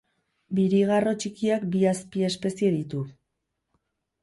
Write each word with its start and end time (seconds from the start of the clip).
Birigarro 0.59 1.13
txikiak 1.25 1.67
bi 1.77 1.85
azpiespezie 1.91 2.73
ditu. 2.79 3.05